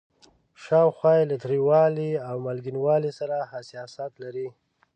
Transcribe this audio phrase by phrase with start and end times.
[0.63, 4.47] شاوخوا یې له تریوالي او مالګینوالي سره حساسیت لري.